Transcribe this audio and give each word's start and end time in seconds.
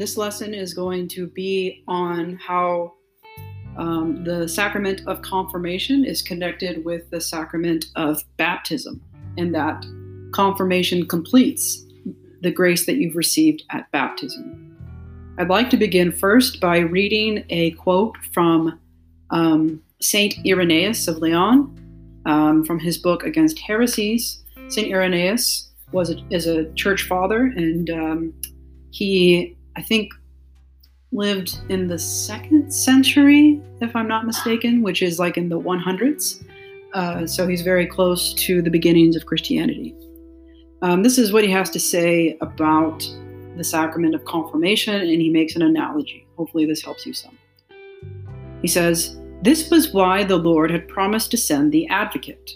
This 0.00 0.16
lesson 0.16 0.54
is 0.54 0.72
going 0.72 1.08
to 1.08 1.26
be 1.26 1.84
on 1.86 2.36
how 2.36 2.94
um, 3.76 4.24
the 4.24 4.48
sacrament 4.48 5.02
of 5.06 5.20
confirmation 5.20 6.06
is 6.06 6.22
connected 6.22 6.86
with 6.86 7.10
the 7.10 7.20
sacrament 7.20 7.84
of 7.96 8.24
baptism, 8.38 9.02
and 9.36 9.54
that 9.54 9.84
confirmation 10.32 11.06
completes 11.06 11.84
the 12.40 12.50
grace 12.50 12.86
that 12.86 12.94
you've 12.94 13.14
received 13.14 13.62
at 13.72 13.92
baptism. 13.92 14.74
I'd 15.36 15.50
like 15.50 15.68
to 15.68 15.76
begin 15.76 16.12
first 16.12 16.62
by 16.62 16.78
reading 16.78 17.44
a 17.50 17.72
quote 17.72 18.16
from 18.32 18.80
um, 19.28 19.82
Saint 20.00 20.34
Irenaeus 20.46 21.08
of 21.08 21.18
Lyon 21.18 22.22
um, 22.24 22.64
from 22.64 22.78
his 22.78 22.96
book 22.96 23.24
Against 23.24 23.58
Heresies. 23.58 24.42
Saint 24.68 24.90
Irenaeus 24.90 25.70
was 25.92 26.08
a, 26.08 26.16
is 26.30 26.46
a 26.46 26.72
church 26.72 27.06
father, 27.06 27.52
and 27.54 27.90
um, 27.90 28.34
he, 28.92 29.58
I 29.76 29.82
think, 29.82 30.12
lived 31.12 31.60
in 31.68 31.88
the 31.88 31.98
second 31.98 32.72
century, 32.72 33.60
if 33.80 33.94
I'm 33.96 34.08
not 34.08 34.26
mistaken, 34.26 34.82
which 34.82 35.02
is 35.02 35.18
like 35.18 35.36
in 35.36 35.48
the 35.48 35.60
100s. 35.60 36.44
Uh, 36.94 37.26
so 37.26 37.46
he's 37.46 37.62
very 37.62 37.86
close 37.86 38.34
to 38.34 38.62
the 38.62 38.70
beginnings 38.70 39.16
of 39.16 39.26
Christianity. 39.26 39.94
Um, 40.82 41.02
this 41.02 41.18
is 41.18 41.32
what 41.32 41.44
he 41.44 41.50
has 41.50 41.70
to 41.70 41.80
say 41.80 42.36
about 42.40 43.06
the 43.56 43.64
sacrament 43.64 44.14
of 44.14 44.24
confirmation, 44.24 44.94
and 44.94 45.20
he 45.20 45.28
makes 45.28 45.56
an 45.56 45.62
analogy. 45.62 46.26
Hopefully, 46.36 46.64
this 46.64 46.82
helps 46.82 47.04
you 47.04 47.12
some. 47.12 47.36
He 48.62 48.68
says, 48.68 49.18
This 49.42 49.70
was 49.70 49.92
why 49.92 50.24
the 50.24 50.36
Lord 50.36 50.70
had 50.70 50.88
promised 50.88 51.30
to 51.32 51.36
send 51.36 51.70
the 51.70 51.86
advocate. 51.88 52.52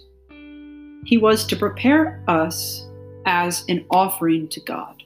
He 1.05 1.19
was 1.19 1.47
to 1.47 1.57
prepare 1.57 2.25
us 2.29 2.87
as 3.27 3.65
an 3.69 3.85
offering 3.91 4.49
to 4.49 4.61
God. 4.61 5.04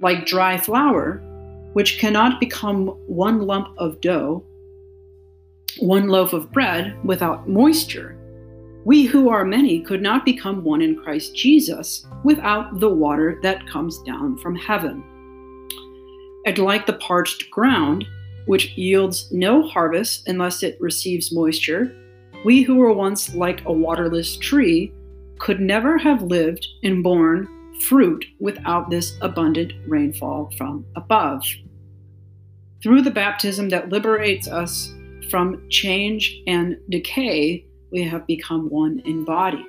Like 0.00 0.26
dry 0.26 0.56
flour, 0.56 1.22
which 1.72 1.98
cannot 1.98 2.40
become 2.40 2.88
one 3.06 3.42
lump 3.42 3.68
of 3.78 4.00
dough, 4.00 4.44
one 5.78 6.08
loaf 6.08 6.32
of 6.32 6.50
bread 6.52 6.96
without 7.04 7.48
moisture, 7.48 8.16
we 8.84 9.04
who 9.04 9.28
are 9.28 9.44
many 9.44 9.80
could 9.80 10.00
not 10.00 10.24
become 10.24 10.64
one 10.64 10.80
in 10.80 10.96
Christ 10.96 11.36
Jesus 11.36 12.06
without 12.24 12.80
the 12.80 12.88
water 12.88 13.38
that 13.42 13.66
comes 13.66 13.98
down 14.02 14.38
from 14.38 14.56
heaven. 14.56 15.04
And 16.46 16.56
like 16.56 16.86
the 16.86 16.94
parched 16.94 17.50
ground, 17.50 18.06
which 18.46 18.76
yields 18.78 19.30
no 19.30 19.62
harvest 19.68 20.26
unless 20.28 20.62
it 20.62 20.80
receives 20.80 21.30
moisture, 21.30 21.94
we 22.42 22.62
who 22.62 22.76
were 22.76 22.94
once 22.94 23.34
like 23.34 23.62
a 23.66 23.72
waterless 23.72 24.38
tree 24.38 24.94
could 25.38 25.60
never 25.60 25.98
have 25.98 26.22
lived 26.22 26.66
and 26.82 27.02
borne 27.02 27.48
fruit 27.80 28.24
without 28.38 28.90
this 28.90 29.16
abundant 29.20 29.72
rainfall 29.86 30.52
from 30.56 30.84
above. 30.96 31.44
Through 32.82 33.02
the 33.02 33.10
baptism 33.10 33.68
that 33.70 33.90
liberates 33.90 34.48
us 34.48 34.92
from 35.30 35.68
change 35.68 36.42
and 36.46 36.76
decay, 36.88 37.64
we 37.92 38.02
have 38.02 38.26
become 38.26 38.68
one 38.70 39.00
in 39.04 39.24
body. 39.24 39.64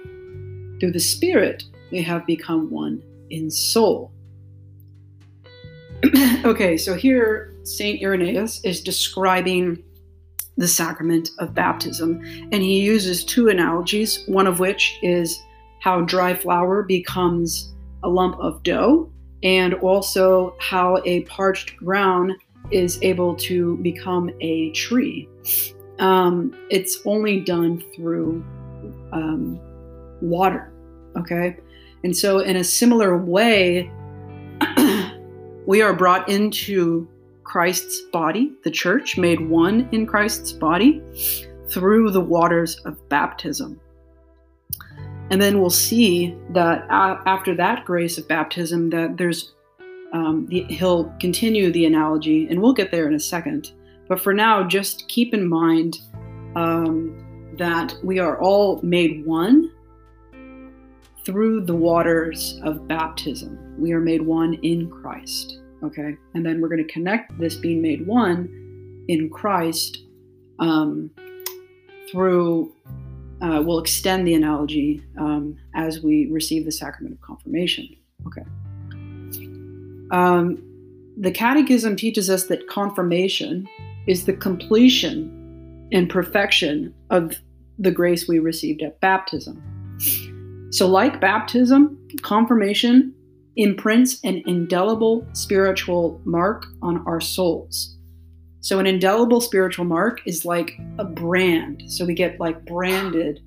Through 0.80 0.92
the 0.92 1.00
Spirit, 1.00 1.64
we 1.92 2.02
have 2.02 2.26
become 2.26 2.70
one 2.70 3.02
in 3.30 3.52
soul. 3.52 4.12
okay, 6.46 6.78
so 6.78 6.96
here 6.96 7.54
St. 7.64 8.02
Irenaeus 8.02 8.62
is 8.64 8.82
describing 8.82 9.84
the 10.58 10.68
sacrament 10.68 11.30
of 11.40 11.54
baptism, 11.54 12.22
and 12.52 12.62
he 12.64 12.82
uses 12.82 13.24
two 13.24 13.50
analogies, 13.50 14.24
one 14.28 14.48
of 14.48 14.60
which 14.60 14.98
is 15.02 15.42
how 15.80 16.02
dry 16.02 16.34
flour 16.34 16.84
becomes 16.84 17.71
a 18.04 18.10
lump 18.10 18.40
of 18.40 18.64
dough, 18.64 19.12
and 19.44 19.74
also 19.76 20.56
how 20.60 21.02
a 21.06 21.22
parched 21.22 21.78
ground 21.78 22.34
is 22.72 23.00
able 23.02 23.36
to 23.36 23.78
become 23.78 24.30
a 24.40 24.72
tree 24.72 25.28
um, 26.02 26.54
it's 26.70 27.00
only 27.06 27.40
done 27.40 27.82
through 27.96 28.44
um, 29.14 29.60
water. 30.20 30.74
Okay. 31.16 31.58
And 32.04 32.18
so, 32.18 32.40
in 32.40 32.58
a 32.58 32.64
similar 32.64 33.16
way, 33.16 33.92
we 35.68 35.82
are 35.82 35.94
brought 35.94 36.28
into 36.28 37.08
Christ's 37.44 38.02
body, 38.12 38.52
the 38.64 38.72
church, 38.72 39.18
made 39.18 39.48
one 39.48 39.88
in 39.92 40.08
Christ's 40.08 40.52
body 40.52 41.02
through 41.70 42.10
the 42.12 42.22
waters 42.22 42.78
of 42.86 42.98
baptism. 43.08 43.80
And 45.32 45.42
then 45.42 45.60
we'll 45.60 45.70
see 45.70 46.36
that 46.50 46.86
after 46.90 47.56
that 47.56 47.86
grace 47.86 48.18
of 48.18 48.28
baptism, 48.28 48.90
that 48.90 49.18
there's 49.18 49.54
um, 50.14 50.46
the, 50.48 50.64
he'll 50.64 51.06
continue 51.20 51.72
the 51.72 51.86
analogy, 51.86 52.48
and 52.50 52.62
we'll 52.62 52.74
get 52.74 52.92
there 52.92 53.08
in 53.08 53.14
a 53.14 53.20
second. 53.20 53.72
But 54.10 54.20
for 54.20 54.34
now, 54.34 54.62
just 54.68 55.08
keep 55.08 55.34
in 55.34 55.48
mind 55.48 56.00
um, 56.56 57.56
that 57.58 57.96
we 58.04 58.20
are 58.20 58.38
all 58.42 58.82
made 58.84 59.26
one 59.26 59.72
through 61.26 61.62
the 61.66 61.76
waters 61.76 62.60
of 62.64 62.88
baptism. 62.88 63.76
We 63.80 63.94
are 63.94 64.02
made 64.02 64.22
one 64.22 64.56
in 64.56 64.90
Christ. 64.90 65.60
Okay. 65.84 66.18
And 66.34 66.46
then 66.46 66.60
we're 66.60 66.68
going 66.68 66.86
to 66.86 66.94
connect 66.94 67.40
this 67.40 67.56
being 67.56 67.82
made 67.82 68.06
one 68.06 69.06
in 69.08 69.30
Christ 69.30 70.04
um, 70.60 71.10
through, 72.12 72.74
uh, 73.42 73.62
we'll 73.66 73.80
extend 73.80 74.28
the 74.28 74.34
analogy 74.34 75.04
um, 75.18 75.58
as 75.76 76.02
we 76.02 76.28
receive 76.32 76.66
the 76.66 76.72
sacrament 76.72 77.16
of 77.16 77.22
confirmation. 77.22 77.90
Okay. 78.28 78.44
Um, 80.12 80.62
the 81.18 81.32
Catechism 81.32 81.96
teaches 81.96 82.30
us 82.30 82.46
that 82.48 82.68
confirmation 82.68 83.68
is 84.08 84.26
the 84.26 84.34
completion 84.34 85.88
and 85.92 86.10
perfection 86.10 86.94
of 87.10 87.36
the 87.80 87.92
grace 87.92 88.28
we 88.28 88.40
received 88.40 88.82
at 88.82 89.00
baptism. 89.02 89.62
So, 90.72 90.88
like 90.88 91.20
baptism, 91.20 91.98
confirmation 92.22 93.14
imprints 93.58 94.20
an 94.24 94.42
indelible 94.46 95.28
spiritual 95.34 96.22
mark 96.24 96.66
on 96.82 97.06
our 97.06 97.20
souls. 97.20 97.98
So, 98.62 98.80
an 98.80 98.88
indelible 98.88 99.42
spiritual 99.42 99.86
mark 99.86 100.22
is 100.26 100.46
like 100.46 100.80
a 100.98 101.04
brand. 101.06 101.84
So, 101.88 102.06
we 102.06 102.14
get 102.14 102.40
like 102.40 102.64
branded 102.66 103.42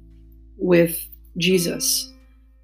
with 0.57 1.01
Jesus, 1.39 2.13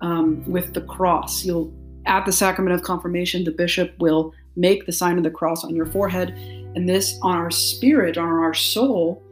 um, 0.00 0.44
with 0.50 0.74
the 0.74 0.82
cross. 0.82 1.44
You'll, 1.44 1.72
at 2.06 2.26
the 2.26 2.32
sacrament 2.32 2.74
of 2.74 2.82
confirmation, 2.82 3.44
the 3.44 3.50
bishop 3.52 3.94
will 3.98 4.32
make 4.56 4.86
the 4.86 4.92
sign 4.92 5.16
of 5.16 5.24
the 5.24 5.30
cross 5.30 5.64
on 5.64 5.74
your 5.74 5.86
forehead 5.86 6.30
and 6.74 6.88
this 6.88 7.18
on 7.22 7.36
our 7.36 7.50
spirit 7.50 8.18
on 8.18 8.28
our 8.28 8.54
soul 8.54 9.22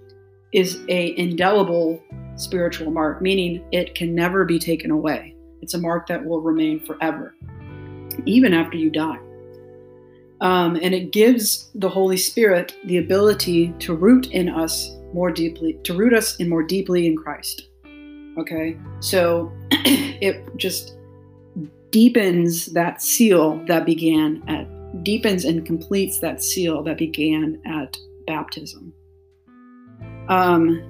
is 0.52 0.80
a 0.88 1.16
indelible 1.18 2.02
spiritual 2.36 2.90
mark 2.90 3.20
meaning 3.20 3.64
it 3.72 3.94
can 3.94 4.14
never 4.14 4.44
be 4.44 4.58
taken 4.58 4.90
away 4.90 5.34
it's 5.60 5.74
a 5.74 5.78
mark 5.78 6.06
that 6.06 6.24
will 6.24 6.40
remain 6.40 6.84
forever 6.84 7.34
even 8.24 8.54
after 8.54 8.76
you 8.76 8.90
die 8.90 9.18
um, 10.40 10.76
and 10.76 10.94
it 10.94 11.12
gives 11.12 11.70
the 11.74 11.88
holy 11.88 12.16
spirit 12.16 12.74
the 12.84 12.98
ability 12.98 13.74
to 13.78 13.94
root 13.94 14.26
in 14.30 14.48
us 14.48 14.90
more 15.12 15.30
deeply 15.30 15.78
to 15.84 15.94
root 15.94 16.12
us 16.12 16.36
in 16.36 16.48
more 16.48 16.62
deeply 16.62 17.06
in 17.06 17.16
christ 17.16 17.68
okay 18.38 18.76
so 19.00 19.50
it 19.70 20.44
just 20.56 20.98
deepens 21.90 22.66
that 22.66 23.00
seal 23.00 23.64
that 23.66 23.86
began 23.86 24.42
at 24.48 24.68
deepens 25.02 25.44
and 25.44 25.64
completes 25.66 26.20
that 26.20 26.42
seal 26.42 26.82
that 26.82 26.98
began 26.98 27.60
at 27.66 27.96
baptism. 28.26 28.92
Um, 30.28 30.82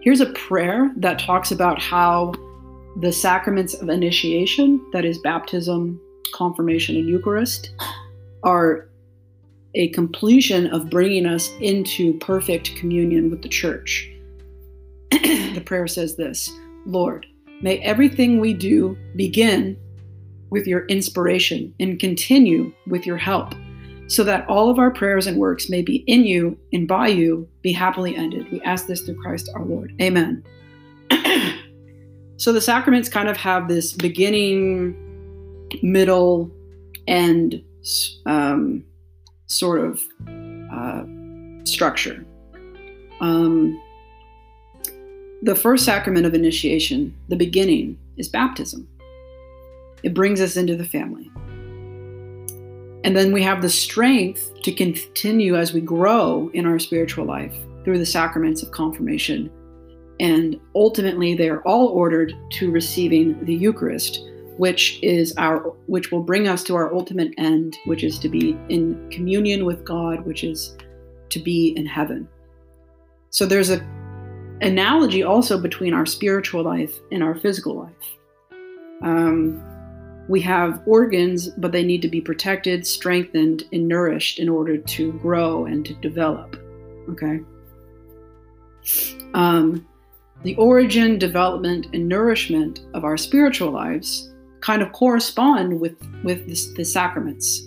here's 0.00 0.20
a 0.20 0.32
prayer 0.32 0.92
that 0.96 1.18
talks 1.18 1.50
about 1.50 1.80
how 1.80 2.32
the 2.96 3.12
sacraments 3.12 3.74
of 3.74 3.88
initiation, 3.88 4.84
that 4.92 5.04
is, 5.04 5.18
baptism, 5.18 6.00
confirmation, 6.34 6.96
and 6.96 7.08
Eucharist, 7.08 7.70
are 8.42 8.88
a 9.74 9.88
completion 9.88 10.66
of 10.68 10.90
bringing 10.90 11.26
us 11.26 11.50
into 11.60 12.18
perfect 12.18 12.76
communion 12.76 13.30
with 13.30 13.42
the 13.42 13.48
church. 13.48 14.10
the 15.10 15.62
prayer 15.64 15.86
says 15.86 16.16
this 16.16 16.50
Lord, 16.84 17.26
may 17.62 17.78
everything 17.78 18.40
we 18.40 18.52
do 18.52 18.96
begin 19.16 19.76
with 20.50 20.66
your 20.66 20.84
inspiration 20.86 21.74
and 21.80 21.98
continue 21.98 22.72
with 22.86 23.06
your 23.06 23.16
help, 23.16 23.54
so 24.08 24.22
that 24.24 24.46
all 24.48 24.68
of 24.68 24.78
our 24.78 24.90
prayers 24.90 25.26
and 25.26 25.38
works 25.38 25.70
may 25.70 25.80
be 25.80 25.96
in 26.06 26.24
you 26.24 26.58
and 26.72 26.86
by 26.86 27.08
you 27.08 27.48
be 27.62 27.72
happily 27.72 28.14
ended. 28.14 28.50
We 28.52 28.60
ask 28.62 28.86
this 28.86 29.00
through 29.00 29.22
Christ 29.22 29.48
our 29.54 29.64
Lord. 29.64 29.94
Amen. 30.00 30.44
so 32.42 32.52
the 32.52 32.60
sacraments 32.60 33.08
kind 33.08 33.28
of 33.28 33.36
have 33.36 33.68
this 33.68 33.92
beginning, 33.92 34.96
middle, 35.80 36.50
and 37.06 37.62
um, 38.26 38.84
sort 39.46 39.78
of 39.78 40.02
uh, 40.72 41.04
structure. 41.62 42.26
Um, 43.20 43.80
the 45.42 45.54
first 45.54 45.84
sacrament 45.84 46.26
of 46.26 46.34
initiation, 46.34 47.16
the 47.28 47.36
beginning, 47.36 47.96
is 48.16 48.28
baptism. 48.28 48.88
it 50.02 50.12
brings 50.12 50.40
us 50.40 50.56
into 50.56 50.74
the 50.74 50.84
family. 50.84 51.30
And 53.04 53.16
then 53.16 53.30
we 53.30 53.44
have 53.44 53.62
the 53.62 53.70
strength 53.70 54.52
to 54.62 54.72
continue 54.72 55.54
as 55.54 55.72
we 55.72 55.80
grow 55.80 56.50
in 56.54 56.66
our 56.66 56.80
spiritual 56.80 57.24
life 57.24 57.54
through 57.84 57.98
the 57.98 58.06
sacraments 58.06 58.64
of 58.64 58.72
confirmation. 58.72 59.48
And 60.22 60.60
ultimately, 60.76 61.34
they 61.34 61.48
are 61.48 61.62
all 61.62 61.88
ordered 61.88 62.32
to 62.50 62.70
receiving 62.70 63.44
the 63.44 63.54
Eucharist, 63.54 64.20
which 64.56 65.00
is 65.02 65.34
our 65.36 65.58
which 65.86 66.12
will 66.12 66.22
bring 66.22 66.46
us 66.46 66.62
to 66.64 66.76
our 66.76 66.94
ultimate 66.94 67.34
end, 67.38 67.76
which 67.86 68.04
is 68.04 68.20
to 68.20 68.28
be 68.28 68.56
in 68.68 69.10
communion 69.10 69.64
with 69.64 69.84
God, 69.84 70.24
which 70.24 70.44
is 70.44 70.76
to 71.30 71.40
be 71.40 71.74
in 71.76 71.86
heaven. 71.86 72.28
So 73.30 73.46
there's 73.46 73.70
a 73.70 73.84
analogy 74.60 75.24
also 75.24 75.60
between 75.60 75.92
our 75.92 76.06
spiritual 76.06 76.62
life 76.62 76.94
and 77.10 77.20
our 77.20 77.34
physical 77.34 77.74
life. 77.74 78.18
Um, 79.02 79.60
we 80.28 80.40
have 80.42 80.82
organs, 80.86 81.48
but 81.48 81.72
they 81.72 81.82
need 81.82 82.00
to 82.02 82.08
be 82.08 82.20
protected, 82.20 82.86
strengthened, 82.86 83.64
and 83.72 83.88
nourished 83.88 84.38
in 84.38 84.48
order 84.48 84.76
to 84.76 85.12
grow 85.14 85.66
and 85.66 85.84
to 85.84 85.94
develop. 85.94 86.56
Okay. 87.08 87.40
Um, 89.34 89.88
the 90.42 90.56
origin, 90.56 91.18
development, 91.18 91.86
and 91.92 92.08
nourishment 92.08 92.80
of 92.94 93.04
our 93.04 93.16
spiritual 93.16 93.70
lives 93.70 94.32
kind 94.60 94.82
of 94.82 94.92
correspond 94.92 95.80
with 95.80 95.96
with 96.24 96.46
the, 96.46 96.74
the 96.76 96.84
sacraments. 96.84 97.62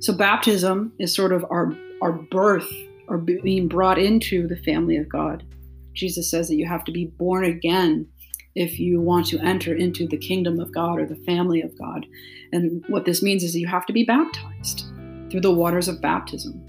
So 0.00 0.12
baptism 0.12 0.92
is 0.98 1.14
sort 1.14 1.32
of 1.32 1.44
our 1.50 1.76
our 2.02 2.12
birth 2.12 2.70
or 3.08 3.18
being 3.18 3.68
brought 3.68 3.98
into 3.98 4.46
the 4.46 4.56
family 4.56 4.96
of 4.96 5.08
God. 5.08 5.44
Jesus 5.92 6.30
says 6.30 6.48
that 6.48 6.56
you 6.56 6.66
have 6.66 6.84
to 6.84 6.92
be 6.92 7.06
born 7.06 7.44
again 7.44 8.06
if 8.54 8.78
you 8.78 9.00
want 9.00 9.26
to 9.26 9.38
enter 9.40 9.74
into 9.74 10.06
the 10.06 10.16
kingdom 10.16 10.60
of 10.60 10.72
God 10.72 10.98
or 10.98 11.06
the 11.06 11.22
family 11.24 11.60
of 11.60 11.76
God. 11.78 12.06
And 12.52 12.84
what 12.88 13.04
this 13.04 13.22
means 13.22 13.42
is 13.42 13.52
that 13.52 13.60
you 13.60 13.66
have 13.66 13.86
to 13.86 13.92
be 13.92 14.04
baptized 14.04 14.86
through 15.30 15.40
the 15.40 15.52
waters 15.52 15.88
of 15.88 16.00
baptism. 16.00 16.64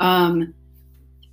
Um, 0.00 0.54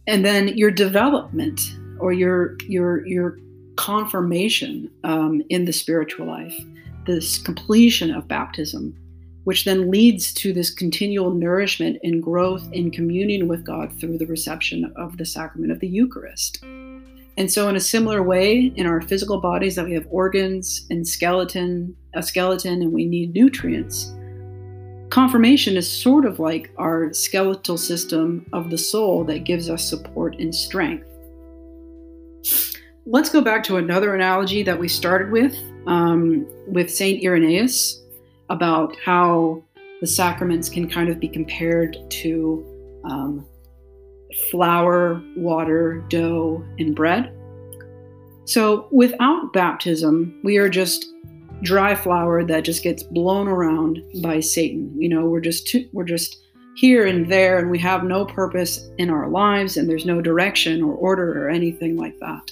and 0.08 0.24
then 0.24 0.50
your 0.50 0.72
development 0.72 1.62
or 2.00 2.14
your 2.14 2.58
your 2.68 3.06
your 3.06 3.38
confirmation 3.76 4.90
um, 5.04 5.42
in 5.50 5.66
the 5.66 5.74
spiritual 5.74 6.26
life, 6.26 6.58
this 7.06 7.38
completion 7.38 8.12
of 8.12 8.28
baptism, 8.28 8.96
which 9.44 9.66
then 9.66 9.92
leads 9.92 10.34
to 10.34 10.54
this 10.54 10.70
continual 10.74 11.32
nourishment 11.32 11.98
and 12.04 12.24
growth 12.24 12.68
in 12.72 12.92
communion 12.92 13.48
with 13.48 13.64
God 13.64 13.92
through 14.00 14.18
the 14.18 14.26
reception 14.26 14.92
of 14.96 15.18
the 15.18 15.26
sacrament 15.26 15.72
of 15.72 15.80
the 15.80 15.88
Eucharist. 15.88 16.64
And 17.38 17.52
so, 17.52 17.68
in 17.68 17.76
a 17.76 17.82
similar 17.82 18.24
way, 18.24 18.72
in 18.76 18.86
our 18.86 19.02
physical 19.02 19.42
bodies, 19.42 19.76
that 19.76 19.86
we 19.86 19.94
have 19.94 20.08
organs 20.10 20.88
and 20.90 21.06
skeleton, 21.06 21.96
a 22.14 22.24
skeleton, 22.24 22.82
and 22.82 22.94
we 22.94 23.06
need 23.06 23.34
nutrients. 23.34 24.14
Confirmation 25.10 25.76
is 25.78 25.90
sort 25.90 26.26
of 26.26 26.40
like 26.40 26.72
our 26.78 27.14
skeletal 27.14 27.78
system 27.78 28.46
of 28.54 28.70
the 28.70 28.78
soul 28.78 29.24
that 29.26 29.44
gives 29.44 29.70
us 29.70 29.88
support 29.88 30.36
and 30.40 30.56
strength. 30.56 31.06
Let's 33.06 33.30
go 33.30 33.42
back 33.42 33.64
to 33.66 33.78
another 33.78 34.16
analogy 34.16 34.64
that 34.64 34.80
we 34.80 34.88
started 34.88 35.32
with, 35.32 35.56
um, 35.86 36.48
with 36.68 36.90
Saint 36.90 37.24
Irenaeus, 37.24 38.02
about 38.50 38.96
how 39.04 39.64
the 40.02 40.08
sacraments 40.08 40.70
can 40.70 40.90
kind 40.90 41.10
of 41.10 41.20
be 41.20 41.28
compared 41.28 41.98
to 42.10 43.02
um, 43.06 43.46
flour, 44.50 45.22
water, 45.38 46.04
dough, 46.10 46.64
and 46.80 46.96
bread. 46.96 47.32
So 48.46 48.88
without 48.92 49.54
baptism, 49.54 50.40
we 50.44 50.58
are 50.58 50.70
just 50.70 51.06
dry 51.64 51.96
flour 51.96 52.44
that 52.44 52.64
just 52.64 52.84
gets 52.84 53.04
blown 53.04 53.48
around 53.48 54.04
by 54.22 54.40
Satan. 54.40 54.94
You 55.00 55.10
know, 55.10 55.26
we're 55.26 55.42
just 55.42 55.68
too, 55.68 55.88
we're 55.94 56.04
just 56.04 56.45
here 56.76 57.06
and 57.08 57.32
there 57.32 57.58
and 57.58 57.72
we 57.72 57.80
have 57.80 58.04
no 58.04 58.26
purpose 58.26 58.90
in 58.98 59.10
our 59.10 59.30
lives 59.30 59.78
and 59.78 59.90
there's 59.90 60.06
no 60.06 60.22
direction 60.22 60.84
or 60.84 60.94
order 60.94 61.44
or 61.44 61.50
anything 61.50 61.98
like 61.98 62.20
that. 62.20 62.52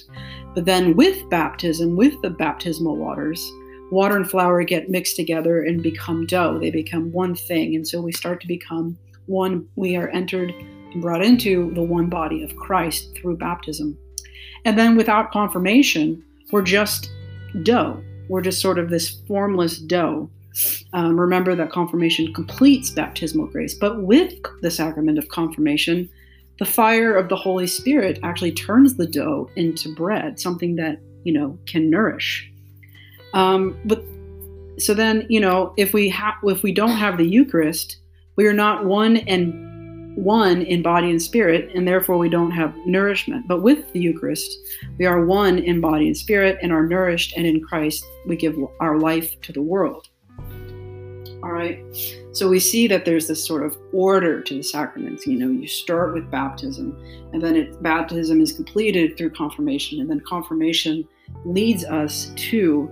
But 0.54 0.64
then 0.64 0.96
with 0.96 1.28
baptism, 1.30 1.96
with 1.96 2.20
the 2.22 2.30
baptismal 2.30 2.96
waters, 2.96 3.52
water 3.90 4.16
and 4.16 4.28
flour 4.28 4.64
get 4.64 4.88
mixed 4.88 5.16
together 5.16 5.62
and 5.62 5.82
become 5.82 6.26
dough. 6.26 6.58
They 6.58 6.70
become 6.70 7.12
one 7.12 7.34
thing. 7.34 7.74
And 7.74 7.86
so 7.86 8.00
we 8.00 8.12
start 8.12 8.40
to 8.40 8.48
become 8.48 8.98
one, 9.26 9.68
we 9.76 9.96
are 9.96 10.08
entered 10.08 10.50
and 10.50 11.02
brought 11.02 11.24
into 11.24 11.72
the 11.74 11.82
one 11.82 12.08
body 12.08 12.42
of 12.42 12.56
Christ 12.56 13.16
through 13.16 13.36
baptism. 13.36 13.96
And 14.64 14.78
then 14.78 14.96
without 14.96 15.32
confirmation, 15.32 16.24
we're 16.50 16.62
just 16.62 17.10
dough. 17.62 18.02
We're 18.28 18.40
just 18.40 18.60
sort 18.60 18.78
of 18.78 18.88
this 18.88 19.20
formless 19.26 19.78
dough. 19.78 20.30
Um, 20.92 21.18
remember 21.18 21.54
that 21.54 21.70
confirmation 21.70 22.32
completes 22.32 22.90
baptismal 22.90 23.46
grace, 23.48 23.74
but 23.74 24.02
with 24.02 24.34
the 24.62 24.70
sacrament 24.70 25.18
of 25.18 25.28
confirmation, 25.28 26.08
the 26.58 26.64
fire 26.64 27.16
of 27.16 27.28
the 27.28 27.36
Holy 27.36 27.66
Spirit 27.66 28.20
actually 28.22 28.52
turns 28.52 28.94
the 28.94 29.06
dough 29.06 29.50
into 29.56 29.92
bread, 29.94 30.38
something 30.38 30.76
that 30.76 31.00
you 31.24 31.32
know 31.32 31.58
can 31.66 31.90
nourish. 31.90 32.50
Um, 33.32 33.76
but 33.84 34.04
so 34.78 34.94
then, 34.94 35.26
you 35.28 35.40
know, 35.40 35.72
if 35.76 35.92
we 35.92 36.08
have 36.10 36.34
if 36.44 36.62
we 36.62 36.72
don't 36.72 36.96
have 36.96 37.18
the 37.18 37.26
Eucharist, 37.26 37.98
we 38.36 38.46
are 38.46 38.52
not 38.52 38.84
one 38.84 39.16
and 39.16 40.16
one 40.16 40.62
in 40.62 40.82
body 40.82 41.10
and 41.10 41.20
spirit, 41.20 41.70
and 41.74 41.88
therefore 41.88 42.18
we 42.18 42.28
don't 42.28 42.52
have 42.52 42.74
nourishment. 42.86 43.48
But 43.48 43.62
with 43.62 43.92
the 43.92 44.00
Eucharist, 44.00 44.56
we 44.98 45.06
are 45.06 45.24
one 45.24 45.58
in 45.58 45.80
body 45.80 46.06
and 46.06 46.16
spirit 46.16 46.58
and 46.62 46.72
are 46.72 46.86
nourished, 46.86 47.34
and 47.36 47.46
in 47.46 47.60
Christ 47.64 48.04
we 48.26 48.36
give 48.36 48.56
our 48.80 48.98
life 48.98 49.40
to 49.42 49.52
the 49.52 49.62
world. 49.62 50.08
All 51.44 51.52
right. 51.52 51.78
So 52.32 52.48
we 52.48 52.58
see 52.58 52.86
that 52.86 53.04
there's 53.04 53.28
this 53.28 53.44
sort 53.44 53.66
of 53.66 53.76
order 53.92 54.40
to 54.40 54.54
the 54.54 54.62
sacraments. 54.62 55.26
You 55.26 55.38
know, 55.38 55.50
you 55.50 55.68
start 55.68 56.14
with 56.14 56.30
baptism, 56.30 56.98
and 57.34 57.42
then 57.42 57.54
it, 57.54 57.82
baptism 57.82 58.40
is 58.40 58.50
completed 58.50 59.18
through 59.18 59.30
confirmation, 59.30 60.00
and 60.00 60.08
then 60.08 60.20
confirmation 60.20 61.06
leads 61.44 61.84
us 61.84 62.32
to 62.36 62.88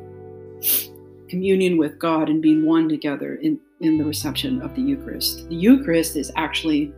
communion 1.31 1.79
with 1.79 1.99
God 1.99 2.29
and 2.29 2.43
being 2.43 2.67
one 2.67 2.91
together 2.91 3.37
in, 3.37 3.59
in 3.81 3.97
the 3.97 4.05
reception 4.05 4.61
of 4.61 4.75
the 4.75 4.83
Eucharist. 4.83 5.49
The 5.49 5.57
Eucharist 5.57 6.17
is 6.17 6.31
actually 6.37 6.93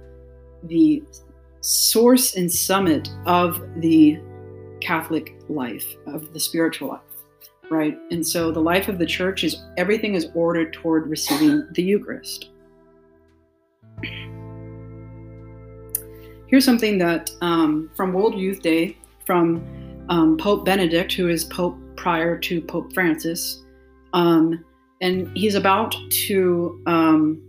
the 0.65 1.05
source 1.61 2.35
and 2.35 2.51
summit 2.51 3.09
of 3.27 3.63
the 3.77 4.19
Catholic 4.81 5.37
life, 5.49 5.87
of 6.09 6.33
the 6.33 6.41
spiritual 6.41 6.89
life, 6.89 7.01
right? 7.71 7.99
And 8.11 8.27
so 8.27 8.51
the 8.51 8.61
life 8.61 8.89
of 8.89 8.99
the 8.99 9.07
church 9.07 9.45
is 9.45 9.63
everything 9.77 10.15
is 10.15 10.29
ordered 10.35 10.73
toward 10.73 11.09
receiving 11.09 11.67
the 11.73 11.83
Eucharist. 11.83 12.51
Here's 16.47 16.65
something 16.65 16.99
that 16.99 17.31
um, 17.41 17.91
from 17.97 18.13
World 18.13 18.35
Youth 18.37 18.63
Day, 18.63 18.97
from 19.27 19.65
um, 20.09 20.37
Pope 20.37 20.65
Benedict, 20.65 21.13
who 21.13 21.29
is 21.29 21.45
Pope 21.45 21.77
prior 21.97 22.39
to 22.39 22.61
Pope 22.61 22.93
Francis, 22.93 23.63
um, 24.13 24.65
and 25.01 25.37
he's 25.37 25.55
about 25.55 25.95
to 26.11 26.83
um, 26.87 27.43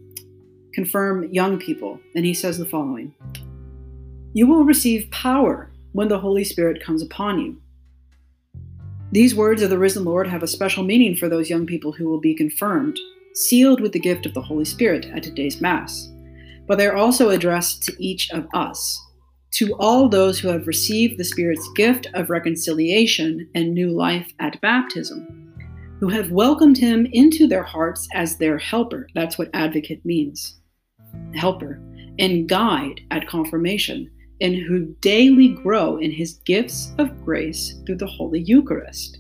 confirm 0.74 1.31
young 1.31 1.60
people, 1.60 2.00
and 2.15 2.25
he 2.25 2.34
says 2.34 2.57
the 2.57 2.65
following 2.65 3.13
You 4.34 4.48
will 4.48 4.65
receive 4.65 5.10
power 5.12 5.72
when 5.91 6.07
the 6.07 6.19
Holy 6.19 6.43
Spirit 6.43 6.84
comes 6.84 7.01
upon 7.01 7.39
you. 7.39 7.62
These 9.15 9.34
words 9.34 9.62
of 9.62 9.69
the 9.69 9.77
risen 9.77 10.03
Lord 10.03 10.27
have 10.27 10.43
a 10.43 10.48
special 10.48 10.84
meaning 10.84 11.15
for 11.15 11.29
those 11.29 11.50
young 11.50 11.65
people 11.65 11.93
who 11.93 12.10
will 12.10 12.19
be 12.19 12.36
confirmed, 12.36 13.00
sealed 13.34 13.79
with 13.79 13.93
the 13.93 14.00
gift 14.00 14.25
of 14.25 14.34
the 14.34 14.41
Holy 14.41 14.65
Spirit 14.65 15.05
at 15.05 15.24
today's 15.24 15.62
Mass. 15.62 16.12
But 16.67 16.77
they 16.77 16.86
are 16.86 16.98
also 16.98 17.29
addressed 17.29 17.81
to 17.84 17.95
each 17.98 18.29
of 18.31 18.45
us, 18.53 19.01
to 19.51 19.74
all 19.75 20.10
those 20.10 20.38
who 20.38 20.50
have 20.50 20.67
received 20.67 21.17
the 21.17 21.24
Spirit's 21.24 21.65
gift 21.77 22.07
of 22.13 22.29
reconciliation 22.29 23.50
and 23.55 23.74
new 23.74 23.89
life 23.89 24.34
at 24.41 24.60
baptism, 24.60 25.55
who 26.01 26.10
have 26.10 26.31
welcomed 26.31 26.77
Him 26.77 27.07
into 27.13 27.48
their 27.48 27.63
hearts 27.63 28.10
as 28.13 28.36
their 28.36 28.57
helper. 28.57 29.07
That's 29.15 29.38
what 29.38 29.50
advocate 29.53 30.03
means 30.03 30.60
helper, 31.36 31.81
and 32.19 32.50
guide 32.50 33.00
at 33.12 33.29
confirmation, 33.29 34.12
and 34.42 34.56
who 34.56 34.96
daily 35.01 35.50
grow 35.50 35.98
in 35.98 36.12
his 36.12 36.34
gifts 36.46 36.94
of 36.98 37.24
grace 37.24 37.75
through 37.86 37.98
the 37.98 38.06
Holy 38.06 38.42
Eucharist. 38.42 39.20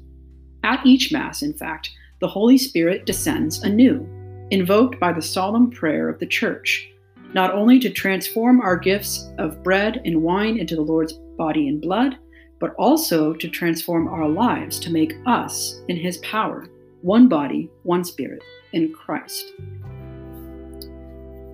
At 0.63 0.85
each 0.85 1.11
Mass, 1.11 1.41
in 1.41 1.53
fact, 1.53 1.91
the 2.21 2.27
Holy 2.27 2.57
Spirit 2.57 3.05
descends 3.05 3.63
anew, 3.63 4.07
invoked 4.51 4.99
by 4.99 5.13
the 5.13 5.21
solemn 5.21 5.69
prayer 5.69 6.09
of 6.09 6.19
the 6.19 6.25
Church, 6.25 6.89
not 7.33 7.53
only 7.53 7.79
to 7.79 7.89
transform 7.89 8.61
our 8.61 8.77
gifts 8.77 9.29
of 9.37 9.61
bread 9.63 10.01
and 10.05 10.21
wine 10.21 10.57
into 10.57 10.75
the 10.75 10.81
Lord's 10.81 11.13
body 11.37 11.67
and 11.67 11.81
blood, 11.81 12.17
but 12.59 12.73
also 12.75 13.33
to 13.33 13.49
transform 13.49 14.07
our 14.07 14.27
lives 14.27 14.79
to 14.79 14.91
make 14.91 15.13
us, 15.25 15.81
in 15.87 15.97
His 15.97 16.17
power, 16.19 16.67
one 17.01 17.27
body, 17.27 17.69
one 17.83 18.03
spirit, 18.03 18.41
in 18.71 18.93
Christ. 18.93 19.53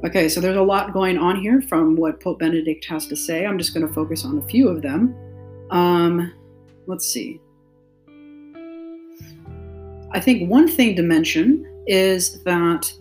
Okay, 0.03 0.27
so 0.29 0.41
there's 0.41 0.57
a 0.57 0.61
lot 0.61 0.93
going 0.93 1.19
on 1.19 1.39
here 1.39 1.61
from 1.61 1.95
what 1.95 2.19
Pope 2.19 2.39
Benedict 2.39 2.83
has 2.85 3.05
to 3.05 3.15
say. 3.15 3.45
I'm 3.45 3.59
just 3.59 3.71
going 3.71 3.87
to 3.87 3.93
focus 3.93 4.25
on 4.25 4.39
a 4.39 4.41
few 4.47 4.67
of 4.67 4.81
them. 4.81 5.15
Um, 5.69 6.33
let's 6.87 7.05
see. 7.05 7.39
I 10.11 10.19
think 10.19 10.49
one 10.49 10.67
thing 10.67 10.95
to 10.95 11.03
mention 11.03 11.67
is 11.85 12.41
that 12.45 12.91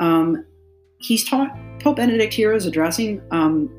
um, 0.00 0.44
he's 0.98 1.24
taught, 1.24 1.56
Pope 1.78 1.96
Benedict 1.96 2.34
here 2.34 2.52
is 2.52 2.66
addressing 2.66 3.22
um, 3.30 3.70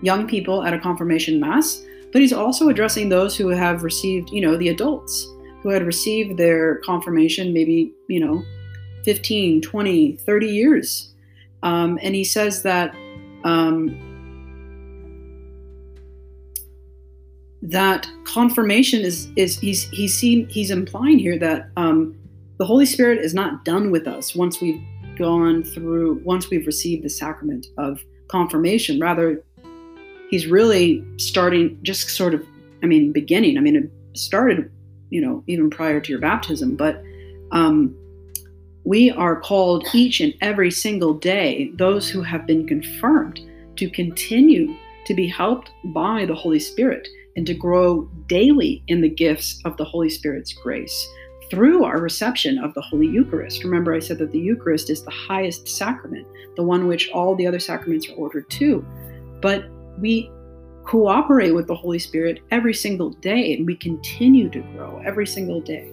young 0.00 0.26
people 0.26 0.64
at 0.64 0.72
a 0.72 0.78
confirmation 0.78 1.38
mass, 1.38 1.84
but 2.10 2.22
he's 2.22 2.32
also 2.32 2.70
addressing 2.70 3.10
those 3.10 3.36
who 3.36 3.48
have 3.48 3.82
received, 3.82 4.30
you 4.30 4.40
know, 4.40 4.56
the 4.56 4.70
adults 4.70 5.28
who 5.62 5.68
had 5.68 5.84
received 5.84 6.38
their 6.38 6.76
confirmation 6.76 7.52
maybe, 7.52 7.92
you 8.08 8.18
know, 8.18 8.42
15, 9.04 9.60
20, 9.60 10.16
30 10.16 10.46
years. 10.46 11.12
Um, 11.62 11.98
and 12.02 12.14
he 12.14 12.24
says 12.24 12.62
that 12.62 12.94
um, 13.44 14.08
that 17.62 18.08
confirmation 18.24 19.00
is 19.00 19.28
is 19.36 19.58
he's 19.58 19.88
he's 19.90 20.14
seen 20.14 20.48
he's 20.48 20.70
implying 20.70 21.18
here 21.18 21.38
that 21.38 21.70
um, 21.76 22.16
the 22.58 22.64
Holy 22.64 22.86
Spirit 22.86 23.18
is 23.18 23.34
not 23.34 23.64
done 23.64 23.90
with 23.90 24.06
us 24.06 24.34
once 24.34 24.60
we've 24.60 24.80
gone 25.16 25.64
through 25.64 26.20
once 26.24 26.50
we've 26.50 26.66
received 26.66 27.04
the 27.04 27.10
sacrament 27.10 27.66
of 27.76 28.00
confirmation. 28.28 29.00
Rather, 29.00 29.42
he's 30.30 30.46
really 30.46 31.04
starting 31.16 31.78
just 31.82 32.08
sort 32.10 32.34
of 32.34 32.44
I 32.82 32.86
mean 32.86 33.12
beginning. 33.12 33.58
I 33.58 33.60
mean 33.60 33.76
it 33.76 33.90
started 34.16 34.70
you 35.10 35.20
know 35.20 35.42
even 35.46 35.70
prior 35.70 36.00
to 36.00 36.12
your 36.12 36.20
baptism, 36.20 36.76
but 36.76 37.02
um, 37.50 37.94
we 38.88 39.10
are 39.10 39.38
called 39.38 39.86
each 39.92 40.20
and 40.20 40.32
every 40.40 40.70
single 40.70 41.12
day 41.12 41.70
those 41.74 42.08
who 42.08 42.22
have 42.22 42.46
been 42.46 42.66
confirmed 42.66 43.38
to 43.76 43.90
continue 43.90 44.74
to 45.04 45.12
be 45.12 45.26
helped 45.26 45.70
by 45.92 46.24
the 46.24 46.34
Holy 46.34 46.58
Spirit 46.58 47.06
and 47.36 47.46
to 47.46 47.52
grow 47.52 48.08
daily 48.28 48.82
in 48.88 49.02
the 49.02 49.08
gifts 49.10 49.60
of 49.66 49.76
the 49.76 49.84
Holy 49.84 50.08
Spirit's 50.08 50.54
grace 50.54 51.06
through 51.50 51.84
our 51.84 52.00
reception 52.00 52.56
of 52.60 52.72
the 52.72 52.80
Holy 52.80 53.06
Eucharist. 53.06 53.62
Remember, 53.62 53.92
I 53.92 53.98
said 53.98 54.16
that 54.20 54.32
the 54.32 54.38
Eucharist 54.38 54.88
is 54.88 55.04
the 55.04 55.10
highest 55.10 55.68
sacrament, 55.68 56.26
the 56.56 56.62
one 56.62 56.86
which 56.86 57.10
all 57.10 57.34
the 57.34 57.46
other 57.46 57.60
sacraments 57.60 58.08
are 58.08 58.14
ordered 58.14 58.48
to. 58.52 58.82
But 59.42 59.68
we 59.98 60.30
cooperate 60.86 61.50
with 61.50 61.66
the 61.66 61.74
Holy 61.74 61.98
Spirit 61.98 62.40
every 62.50 62.72
single 62.72 63.10
day 63.10 63.54
and 63.54 63.66
we 63.66 63.76
continue 63.76 64.48
to 64.48 64.60
grow 64.60 65.02
every 65.04 65.26
single 65.26 65.60
day. 65.60 65.90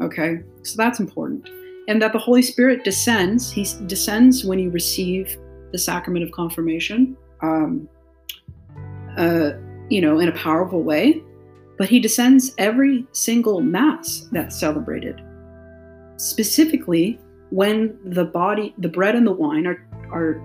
Okay, 0.00 0.40
so 0.62 0.76
that's 0.76 1.00
important. 1.00 1.50
And 1.88 2.00
that 2.00 2.12
the 2.12 2.18
Holy 2.18 2.42
Spirit 2.42 2.84
descends, 2.84 3.50
He 3.50 3.66
descends 3.86 4.44
when 4.44 4.60
you 4.60 4.70
receive 4.70 5.36
the 5.72 5.78
sacrament 5.78 6.24
of 6.24 6.30
confirmation. 6.32 7.16
Um, 7.42 7.88
uh, 9.16 9.52
you 9.88 10.00
know, 10.00 10.20
in 10.20 10.28
a 10.28 10.32
powerful 10.32 10.82
way, 10.82 11.22
but 11.76 11.88
he 11.88 11.98
descends 12.00 12.52
every 12.58 13.06
single 13.12 13.60
Mass 13.60 14.28
that's 14.32 14.58
celebrated. 14.58 15.20
Specifically, 16.16 17.18
when 17.50 17.98
the 18.04 18.24
body, 18.24 18.74
the 18.78 18.88
bread 18.88 19.14
and 19.14 19.26
the 19.26 19.32
wine 19.32 19.66
are, 19.66 19.86
are 20.10 20.42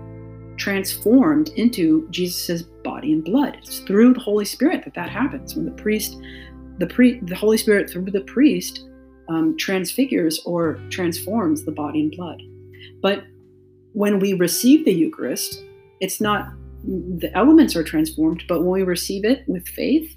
transformed 0.56 1.48
into 1.56 2.08
Jesus' 2.10 2.62
body 2.62 3.12
and 3.12 3.24
blood. 3.24 3.56
It's 3.58 3.80
through 3.80 4.14
the 4.14 4.20
Holy 4.20 4.44
Spirit 4.44 4.84
that 4.84 4.94
that 4.94 5.10
happens. 5.10 5.54
When 5.54 5.66
the 5.66 5.82
priest, 5.82 6.16
the 6.78 6.86
pre, 6.86 7.20
the 7.20 7.34
Holy 7.34 7.58
Spirit 7.58 7.90
through 7.90 8.10
the 8.10 8.22
priest 8.22 8.88
um, 9.28 9.56
transfigures 9.56 10.40
or 10.44 10.78
transforms 10.90 11.64
the 11.64 11.72
body 11.72 12.00
and 12.00 12.12
blood. 12.12 12.42
But 13.02 13.24
when 13.92 14.18
we 14.18 14.32
receive 14.32 14.84
the 14.84 14.92
Eucharist, 14.92 15.62
it's 16.00 16.20
not 16.20 16.52
the 16.86 17.30
elements 17.34 17.74
are 17.76 17.84
transformed, 17.84 18.44
but 18.46 18.60
when 18.60 18.70
we 18.70 18.82
receive 18.82 19.24
it 19.24 19.44
with 19.48 19.66
faith, 19.68 20.14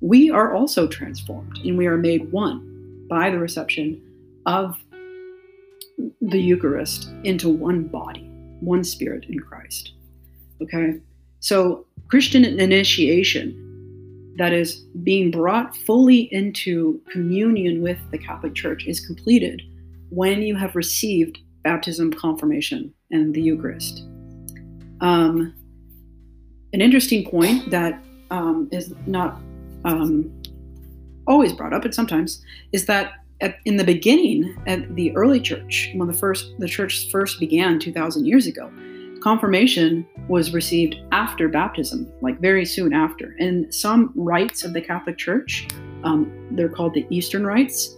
we 0.00 0.30
are 0.30 0.52
also 0.52 0.86
transformed 0.86 1.58
and 1.58 1.78
we 1.78 1.86
are 1.86 1.96
made 1.96 2.30
one 2.32 3.06
by 3.08 3.30
the 3.30 3.38
reception 3.38 4.00
of 4.46 4.76
the 6.20 6.40
Eucharist 6.40 7.10
into 7.24 7.48
one 7.48 7.84
body, 7.84 8.28
one 8.60 8.84
spirit 8.84 9.24
in 9.28 9.38
Christ. 9.38 9.92
Okay? 10.60 11.00
So, 11.40 11.86
Christian 12.08 12.44
initiation, 12.44 13.71
that 14.36 14.52
is, 14.52 14.80
being 15.02 15.30
brought 15.30 15.76
fully 15.76 16.32
into 16.32 17.00
communion 17.10 17.82
with 17.82 17.98
the 18.10 18.18
Catholic 18.18 18.54
Church, 18.54 18.86
is 18.86 19.04
completed 19.04 19.62
when 20.10 20.42
you 20.42 20.56
have 20.56 20.74
received 20.74 21.38
baptism, 21.62 22.12
confirmation, 22.12 22.92
and 23.10 23.34
the 23.34 23.42
Eucharist. 23.42 24.04
Um, 25.00 25.54
an 26.72 26.80
interesting 26.80 27.28
point 27.28 27.70
that 27.70 28.02
um, 28.30 28.68
is 28.72 28.94
not 29.06 29.40
um, 29.84 30.32
always 31.26 31.52
brought 31.52 31.72
up, 31.72 31.82
but 31.82 31.94
sometimes, 31.94 32.42
is 32.72 32.86
that 32.86 33.12
at, 33.40 33.56
in 33.64 33.76
the 33.76 33.84
beginning, 33.84 34.56
at 34.66 34.94
the 34.94 35.14
early 35.16 35.40
church, 35.40 35.90
when 35.94 36.08
the 36.08 36.14
first 36.14 36.52
the 36.58 36.68
church 36.68 37.10
first 37.10 37.40
began 37.40 37.78
2,000 37.78 38.24
years 38.24 38.46
ago, 38.46 38.70
confirmation 39.22 40.06
was 40.28 40.52
received 40.52 40.96
after 41.12 41.48
baptism, 41.48 42.12
like 42.20 42.40
very 42.40 42.64
soon 42.64 42.92
after. 42.92 43.36
And 43.38 43.72
some 43.72 44.12
rites 44.16 44.64
of 44.64 44.72
the 44.72 44.80
Catholic 44.80 45.18
Church, 45.18 45.68
um, 46.04 46.48
they're 46.52 46.68
called 46.68 46.94
the 46.94 47.06
Eastern 47.10 47.46
rites, 47.46 47.96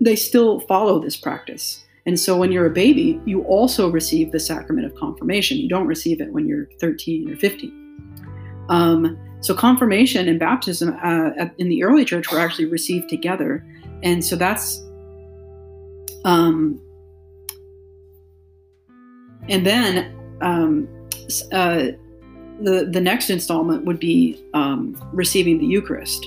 they 0.00 0.16
still 0.16 0.60
follow 0.60 1.00
this 1.00 1.16
practice. 1.16 1.84
And 2.06 2.18
so 2.18 2.36
when 2.36 2.52
you're 2.52 2.66
a 2.66 2.70
baby, 2.70 3.20
you 3.26 3.42
also 3.42 3.90
receive 3.90 4.32
the 4.32 4.40
sacrament 4.40 4.86
of 4.86 4.94
confirmation. 4.94 5.58
You 5.58 5.68
don't 5.68 5.86
receive 5.86 6.20
it 6.20 6.32
when 6.32 6.48
you're 6.48 6.68
13 6.80 7.30
or 7.30 7.36
15. 7.36 8.66
Um, 8.70 9.18
so 9.40 9.54
confirmation 9.54 10.28
and 10.28 10.40
baptism 10.40 10.96
uh, 11.02 11.30
in 11.58 11.68
the 11.68 11.84
early 11.84 12.04
church 12.04 12.30
were 12.32 12.40
actually 12.40 12.66
received 12.66 13.08
together, 13.08 13.64
and 14.02 14.24
so 14.24 14.36
that's. 14.36 14.82
Um, 16.24 16.80
and 19.48 19.64
then 19.64 20.17
um, 20.40 20.88
uh, 21.52 21.88
the 22.60 22.88
the 22.90 23.00
next 23.00 23.30
installment 23.30 23.84
would 23.84 24.00
be 24.00 24.42
um, 24.54 24.96
receiving 25.12 25.58
the 25.58 25.66
Eucharist. 25.66 26.26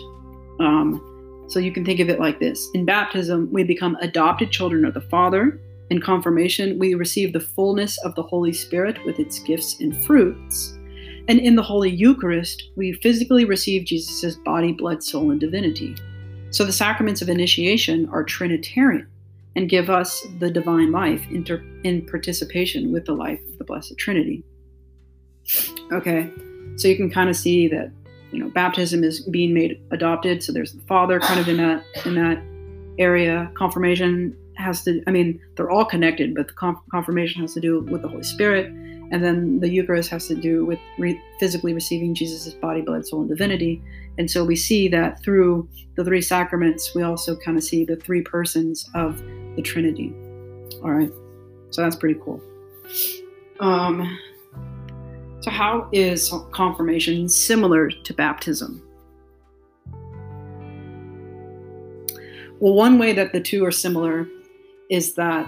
Um, 0.59 1.07
so 1.47 1.59
you 1.59 1.71
can 1.71 1.83
think 1.83 1.99
of 1.99 2.09
it 2.09 2.19
like 2.19 2.39
this: 2.39 2.67
in 2.73 2.85
baptism, 2.85 3.49
we 3.51 3.63
become 3.63 3.95
adopted 4.01 4.51
children 4.51 4.85
of 4.85 4.93
the 4.93 5.01
Father. 5.01 5.59
In 5.89 5.99
confirmation, 5.99 6.79
we 6.79 6.93
receive 6.93 7.33
the 7.33 7.41
fullness 7.41 7.97
of 8.05 8.15
the 8.15 8.23
Holy 8.23 8.53
Spirit 8.53 8.97
with 9.05 9.19
its 9.19 9.39
gifts 9.39 9.81
and 9.81 9.95
fruits. 10.05 10.77
And 11.27 11.37
in 11.37 11.55
the 11.55 11.61
Holy 11.61 11.89
Eucharist, 11.89 12.69
we 12.77 12.93
physically 12.93 13.43
receive 13.43 13.85
Jesus' 13.85 14.37
body, 14.37 14.71
blood, 14.71 15.03
soul, 15.03 15.31
and 15.31 15.39
divinity. 15.39 15.95
So 16.49 16.63
the 16.63 16.71
sacraments 16.73 17.21
of 17.21 17.29
initiation 17.29 18.07
are 18.09 18.23
Trinitarian 18.23 19.10
and 19.55 19.69
give 19.69 19.89
us 19.89 20.25
the 20.39 20.49
divine 20.49 20.91
life 20.91 21.25
inter- 21.29 21.63
in 21.83 22.05
participation 22.05 22.91
with 22.91 23.05
the 23.05 23.13
life 23.13 23.39
of 23.45 23.57
the 23.57 23.63
Blessed 23.63 23.97
Trinity. 23.97 24.43
Okay, 25.91 26.29
so 26.77 26.87
you 26.87 26.95
can 26.95 27.09
kind 27.09 27.29
of 27.29 27.35
see 27.35 27.67
that 27.67 27.91
you 28.31 28.39
know 28.39 28.49
baptism 28.49 29.03
is 29.03 29.21
being 29.21 29.53
made 29.53 29.81
adopted. 29.91 30.41
So 30.41 30.51
there's 30.51 30.73
the 30.73 30.81
Father 30.81 31.19
kind 31.19 31.39
of 31.39 31.47
in 31.47 31.57
that 31.57 31.83
in 32.05 32.15
that 32.15 32.41
area. 32.97 33.51
Confirmation 33.55 34.35
has 34.55 34.83
to. 34.83 35.03
I 35.07 35.11
mean, 35.11 35.39
they're 35.55 35.69
all 35.69 35.85
connected, 35.85 36.35
but 36.35 36.47
the 36.47 36.75
confirmation 36.91 37.41
has 37.41 37.53
to 37.55 37.59
do 37.59 37.81
with 37.81 38.01
the 38.01 38.07
Holy 38.07 38.23
Spirit 38.23 38.71
and 39.11 39.21
then 39.23 39.59
the 39.59 39.69
Eucharist 39.69 40.09
has 40.09 40.27
to 40.27 40.35
do 40.35 40.65
with 40.65 40.79
re- 40.97 41.21
physically 41.37 41.73
receiving 41.73 42.15
Jesus' 42.15 42.53
body, 42.53 42.81
blood, 42.81 43.05
soul, 43.05 43.19
and 43.19 43.29
divinity. 43.29 43.81
And 44.17 44.31
so 44.31 44.45
we 44.45 44.55
see 44.55 44.87
that 44.87 45.21
through 45.21 45.67
the 45.95 46.05
three 46.05 46.21
sacraments, 46.21 46.95
we 46.95 47.03
also 47.03 47.35
kind 47.35 47.57
of 47.57 47.63
see 47.63 47.83
the 47.83 47.97
three 47.97 48.21
persons 48.21 48.89
of 48.95 49.21
the 49.55 49.61
Trinity. 49.61 50.13
All 50.83 50.91
right. 50.91 51.11
So 51.71 51.81
that's 51.81 51.95
pretty 51.95 52.19
cool. 52.23 52.41
Um, 53.59 54.17
so, 55.41 55.49
how 55.49 55.87
is 55.91 56.31
confirmation 56.51 57.27
similar 57.27 57.89
to 57.89 58.13
baptism? 58.13 58.81
Well, 62.59 62.73
one 62.73 62.99
way 62.99 63.13
that 63.13 63.33
the 63.33 63.41
two 63.41 63.65
are 63.65 63.71
similar 63.71 64.27
is 64.89 65.15
that 65.15 65.47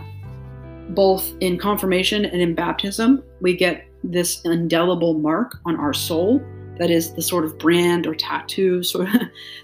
both 0.89 1.31
in 1.41 1.59
confirmation 1.59 2.25
and 2.25 2.41
in 2.41 2.55
baptism, 2.55 3.23
we 3.39 3.55
get 3.55 3.85
this 4.03 4.41
indelible 4.45 5.13
mark 5.13 5.59
on 5.65 5.75
our 5.75 5.93
soul 5.93 6.41
that 6.79 6.89
is 6.89 7.13
the 7.13 7.21
sort 7.21 7.45
of 7.45 7.57
brand 7.59 8.07
or 8.07 8.15
tattoo, 8.15 8.81
sort 8.83 9.13
of 9.13 9.21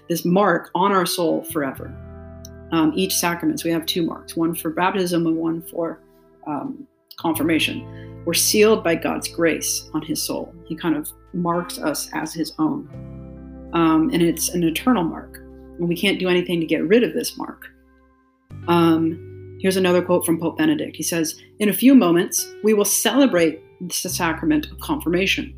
this 0.08 0.24
mark 0.24 0.70
on 0.74 0.92
our 0.92 1.06
soul 1.06 1.42
forever. 1.44 1.92
Um, 2.72 2.92
each 2.94 3.16
sacraments, 3.16 3.64
we 3.64 3.70
have 3.70 3.86
two 3.86 4.04
marks 4.04 4.36
one 4.36 4.54
for 4.54 4.70
baptism 4.70 5.26
and 5.26 5.36
one 5.36 5.62
for 5.62 6.00
um, 6.46 6.86
confirmation. 7.16 8.22
We're 8.24 8.34
sealed 8.34 8.84
by 8.84 8.94
God's 8.96 9.28
grace 9.28 9.88
on 9.94 10.02
his 10.02 10.22
soul. 10.22 10.54
He 10.66 10.76
kind 10.76 10.96
of 10.96 11.10
marks 11.32 11.78
us 11.78 12.08
as 12.12 12.32
his 12.32 12.52
own. 12.58 12.88
Um, 13.72 14.10
and 14.12 14.22
it's 14.22 14.50
an 14.50 14.62
eternal 14.62 15.04
mark. 15.04 15.38
And 15.38 15.88
we 15.88 15.96
can't 15.96 16.18
do 16.18 16.28
anything 16.28 16.60
to 16.60 16.66
get 16.66 16.86
rid 16.86 17.02
of 17.02 17.14
this 17.14 17.36
mark. 17.36 17.66
Um, 18.68 19.30
Here's 19.60 19.76
another 19.76 20.00
quote 20.00 20.24
from 20.24 20.40
Pope 20.40 20.56
Benedict. 20.56 20.96
He 20.96 21.02
says, 21.02 21.38
In 21.58 21.68
a 21.68 21.74
few 21.74 21.94
moments, 21.94 22.50
we 22.64 22.72
will 22.72 22.86
celebrate 22.86 23.62
the 23.78 23.92
sacrament 23.92 24.70
of 24.70 24.80
confirmation. 24.80 25.54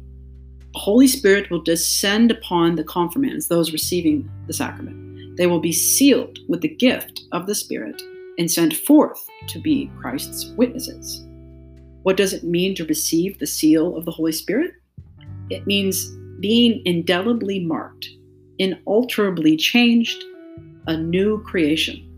The 0.72 0.80
Holy 0.80 1.06
Spirit 1.06 1.48
will 1.52 1.62
descend 1.62 2.32
upon 2.32 2.74
the 2.74 2.82
confirmands, 2.82 3.46
those 3.46 3.72
receiving 3.72 4.28
the 4.48 4.52
sacrament. 4.52 5.01
They 5.36 5.46
will 5.46 5.60
be 5.60 5.72
sealed 5.72 6.38
with 6.48 6.60
the 6.60 6.74
gift 6.76 7.22
of 7.32 7.46
the 7.46 7.54
Spirit 7.54 8.00
and 8.38 8.50
sent 8.50 8.74
forth 8.74 9.18
to 9.48 9.58
be 9.58 9.90
Christ's 10.00 10.52
witnesses. 10.56 11.26
What 12.02 12.16
does 12.16 12.32
it 12.32 12.44
mean 12.44 12.74
to 12.76 12.84
receive 12.84 13.38
the 13.38 13.46
seal 13.46 13.96
of 13.96 14.04
the 14.04 14.10
Holy 14.10 14.32
Spirit? 14.32 14.72
It 15.50 15.66
means 15.66 16.10
being 16.40 16.82
indelibly 16.84 17.60
marked, 17.60 18.08
inalterably 18.58 19.56
changed, 19.56 20.24
a 20.86 20.96
new 20.96 21.42
creation. 21.44 22.08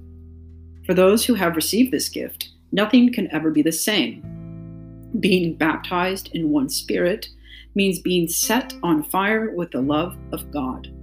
For 0.86 0.94
those 0.94 1.24
who 1.24 1.34
have 1.34 1.56
received 1.56 1.92
this 1.92 2.08
gift, 2.08 2.50
nothing 2.72 3.12
can 3.12 3.30
ever 3.32 3.50
be 3.50 3.62
the 3.62 3.72
same. 3.72 4.22
Being 5.20 5.56
baptized 5.56 6.30
in 6.32 6.50
one 6.50 6.68
spirit 6.68 7.28
means 7.74 7.98
being 7.98 8.28
set 8.28 8.74
on 8.82 9.02
fire 9.04 9.50
with 9.54 9.70
the 9.70 9.80
love 9.80 10.16
of 10.32 10.50
God. 10.50 10.93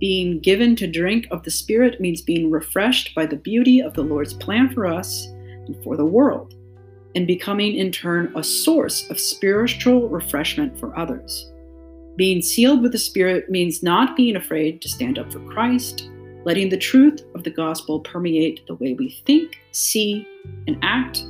Being 0.00 0.40
given 0.40 0.76
to 0.76 0.86
drink 0.86 1.26
of 1.30 1.42
the 1.42 1.50
Spirit 1.50 2.00
means 2.00 2.22
being 2.22 2.50
refreshed 2.50 3.14
by 3.14 3.26
the 3.26 3.36
beauty 3.36 3.80
of 3.80 3.92
the 3.92 4.02
Lord's 4.02 4.32
plan 4.32 4.72
for 4.72 4.86
us 4.86 5.26
and 5.66 5.76
for 5.84 5.94
the 5.94 6.06
world, 6.06 6.54
and 7.14 7.26
becoming 7.26 7.74
in 7.74 7.92
turn 7.92 8.32
a 8.34 8.42
source 8.42 9.10
of 9.10 9.20
spiritual 9.20 10.08
refreshment 10.08 10.78
for 10.80 10.98
others. 10.98 11.52
Being 12.16 12.40
sealed 12.40 12.80
with 12.80 12.92
the 12.92 12.98
Spirit 12.98 13.50
means 13.50 13.82
not 13.82 14.16
being 14.16 14.36
afraid 14.36 14.80
to 14.80 14.88
stand 14.88 15.18
up 15.18 15.30
for 15.30 15.40
Christ, 15.40 16.08
letting 16.46 16.70
the 16.70 16.78
truth 16.78 17.20
of 17.34 17.44
the 17.44 17.50
gospel 17.50 18.00
permeate 18.00 18.66
the 18.66 18.76
way 18.76 18.94
we 18.94 19.20
think, 19.26 19.60
see, 19.72 20.26
and 20.66 20.78
act 20.80 21.24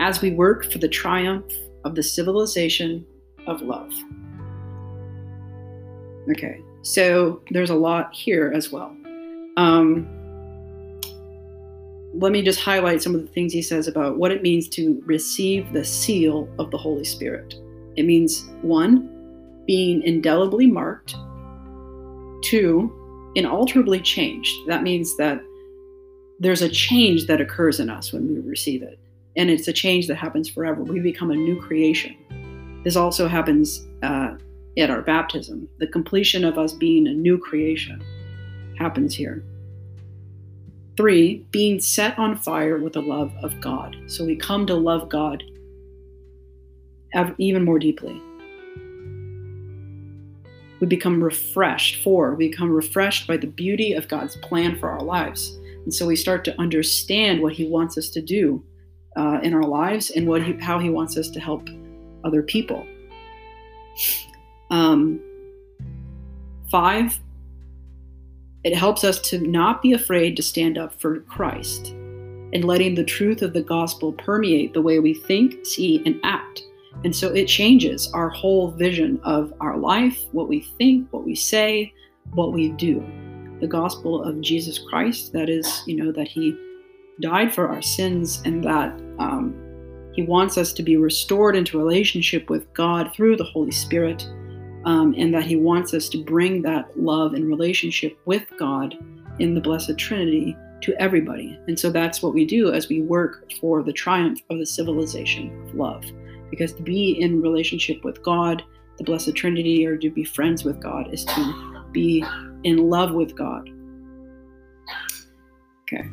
as 0.00 0.20
we 0.20 0.32
work 0.32 0.70
for 0.72 0.78
the 0.78 0.88
triumph 0.88 1.52
of 1.84 1.94
the 1.94 2.02
civilization 2.02 3.06
of 3.46 3.62
love. 3.62 3.92
Okay, 6.28 6.60
so 6.82 7.42
there's 7.50 7.70
a 7.70 7.74
lot 7.74 8.14
here 8.14 8.52
as 8.54 8.70
well. 8.70 8.96
Um, 9.56 10.08
let 12.14 12.32
me 12.32 12.42
just 12.42 12.60
highlight 12.60 13.02
some 13.02 13.14
of 13.14 13.20
the 13.20 13.28
things 13.28 13.52
he 13.52 13.62
says 13.62 13.86
about 13.86 14.16
what 14.16 14.32
it 14.32 14.42
means 14.42 14.68
to 14.70 15.00
receive 15.06 15.72
the 15.72 15.84
seal 15.84 16.48
of 16.58 16.70
the 16.70 16.78
Holy 16.78 17.04
Spirit. 17.04 17.54
It 17.96 18.04
means 18.04 18.48
one, 18.62 19.08
being 19.66 20.02
indelibly 20.02 20.66
marked, 20.66 21.14
two, 22.42 22.92
inalterably 23.36 24.00
changed. 24.00 24.54
That 24.66 24.82
means 24.82 25.16
that 25.18 25.40
there's 26.40 26.62
a 26.62 26.68
change 26.68 27.26
that 27.26 27.40
occurs 27.40 27.78
in 27.78 27.90
us 27.90 28.12
when 28.12 28.26
we 28.26 28.40
receive 28.40 28.82
it, 28.82 28.98
and 29.36 29.50
it's 29.50 29.68
a 29.68 29.72
change 29.72 30.08
that 30.08 30.16
happens 30.16 30.48
forever. 30.48 30.82
We 30.82 31.00
become 31.00 31.30
a 31.30 31.36
new 31.36 31.60
creation. 31.60 32.16
This 32.82 32.96
also 32.96 33.28
happens 33.28 33.86
uh, 34.02 34.36
at 34.78 34.90
our 34.90 35.02
baptism. 35.02 35.68
The 35.78 35.86
completion 35.86 36.44
of 36.44 36.58
us 36.58 36.72
being 36.72 37.06
a 37.06 37.12
new 37.12 37.38
creation 37.38 38.02
happens 38.78 39.14
here. 39.14 39.44
Three, 40.96 41.46
being 41.50 41.80
set 41.80 42.18
on 42.18 42.36
fire 42.36 42.78
with 42.78 42.92
the 42.92 43.02
love 43.02 43.32
of 43.42 43.60
God. 43.60 43.96
So 44.06 44.24
we 44.24 44.36
come 44.36 44.66
to 44.66 44.74
love 44.74 45.08
God 45.08 45.42
even 47.38 47.64
more 47.64 47.78
deeply. 47.78 48.20
We 50.80 50.86
become 50.86 51.22
refreshed. 51.22 52.02
Four, 52.02 52.34
we 52.34 52.48
become 52.48 52.70
refreshed 52.70 53.26
by 53.26 53.36
the 53.36 53.46
beauty 53.46 53.92
of 53.92 54.08
God's 54.08 54.36
plan 54.36 54.78
for 54.78 54.90
our 54.90 55.02
lives. 55.02 55.58
And 55.84 55.92
so 55.92 56.06
we 56.06 56.16
start 56.16 56.44
to 56.44 56.60
understand 56.60 57.42
what 57.42 57.52
He 57.52 57.66
wants 57.66 57.98
us 57.98 58.08
to 58.10 58.22
do 58.22 58.62
uh, 59.16 59.40
in 59.42 59.54
our 59.54 59.62
lives 59.62 60.10
and 60.10 60.26
what 60.26 60.42
he, 60.42 60.52
how 60.54 60.78
He 60.78 60.90
wants 60.90 61.16
us 61.16 61.28
to 61.30 61.40
help 61.40 61.68
other 62.24 62.42
people. 62.42 62.86
Um, 64.70 65.20
five, 66.70 67.18
it 68.62 68.76
helps 68.76 69.04
us 69.04 69.20
to 69.30 69.38
not 69.38 69.82
be 69.82 69.92
afraid 69.92 70.36
to 70.36 70.42
stand 70.42 70.78
up 70.78 70.98
for 71.00 71.20
Christ 71.20 71.88
and 72.52 72.64
letting 72.64 72.94
the 72.94 73.04
truth 73.04 73.42
of 73.42 73.52
the 73.52 73.62
gospel 73.62 74.12
permeate 74.12 74.74
the 74.74 74.82
way 74.82 74.98
we 74.98 75.14
think, 75.14 75.64
see, 75.64 76.02
and 76.04 76.20
act. 76.24 76.62
And 77.04 77.14
so 77.14 77.28
it 77.28 77.46
changes 77.46 78.10
our 78.12 78.28
whole 78.28 78.72
vision 78.72 79.20
of 79.22 79.54
our 79.60 79.78
life, 79.78 80.18
what 80.32 80.48
we 80.48 80.60
think, 80.76 81.10
what 81.12 81.24
we 81.24 81.34
say, 81.34 81.92
what 82.34 82.52
we 82.52 82.70
do. 82.70 83.04
The 83.60 83.68
gospel 83.68 84.22
of 84.22 84.40
Jesus 84.40 84.78
Christ, 84.78 85.32
that 85.32 85.48
is, 85.48 85.82
you 85.86 85.96
know, 85.96 86.12
that 86.12 86.28
He 86.28 86.56
died 87.20 87.54
for 87.54 87.68
our 87.68 87.82
sins 87.82 88.42
and 88.44 88.62
that 88.64 88.92
um, 89.18 89.54
He 90.14 90.22
wants 90.22 90.58
us 90.58 90.72
to 90.74 90.82
be 90.82 90.96
restored 90.96 91.56
into 91.56 91.78
relationship 91.78 92.50
with 92.50 92.72
God 92.74 93.14
through 93.14 93.36
the 93.36 93.44
Holy 93.44 93.70
Spirit 93.70 94.28
um, 94.84 95.14
and 95.16 95.34
that 95.34 95.44
He 95.44 95.56
wants 95.56 95.94
us 95.94 96.08
to 96.10 96.24
bring 96.24 96.62
that 96.62 96.98
love 96.98 97.34
and 97.34 97.46
relationship 97.46 98.18
with 98.24 98.44
God 98.58 98.96
in 99.38 99.54
the 99.54 99.60
Blessed 99.60 99.96
Trinity 99.98 100.56
to 100.82 100.94
everybody. 101.00 101.58
And 101.68 101.78
so 101.78 101.90
that's 101.90 102.22
what 102.22 102.34
we 102.34 102.44
do 102.44 102.72
as 102.72 102.88
we 102.88 103.02
work 103.02 103.50
for 103.60 103.82
the 103.82 103.92
triumph 103.92 104.40
of 104.50 104.58
the 104.58 104.66
civilization 104.66 105.62
of 105.68 105.74
love. 105.74 106.04
Because 106.50 106.72
to 106.74 106.82
be 106.82 107.20
in 107.20 107.40
relationship 107.40 108.02
with 108.04 108.22
God, 108.22 108.62
the 108.98 109.04
Blessed 109.04 109.34
Trinity, 109.34 109.86
or 109.86 109.96
to 109.96 110.10
be 110.10 110.24
friends 110.24 110.64
with 110.64 110.80
God, 110.80 111.12
is 111.12 111.24
to 111.24 111.84
be 111.92 112.24
in 112.64 112.90
love 112.90 113.12
with 113.12 113.36
God. 113.36 113.68
Okay. 115.82 116.08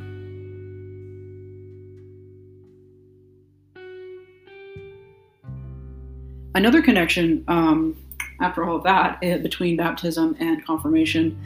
Another 6.55 6.81
connection 6.81 7.43
um, 7.47 7.95
after 8.41 8.63
all 8.63 8.79
that 8.79 9.23
uh, 9.23 9.37
between 9.39 9.77
baptism 9.77 10.35
and 10.39 10.65
confirmation 10.65 11.37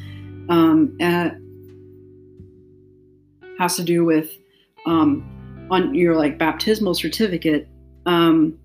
um, 0.49 0.97
uh, 1.01 1.29
has 3.57 3.75
to 3.75 3.83
do 3.83 4.03
with 4.03 4.37
um, 4.85 5.67
on 5.69 5.93
your 5.93 6.15
like 6.15 6.37
baptismal 6.37 6.93
certificate 6.93 7.67
um, 8.05 8.57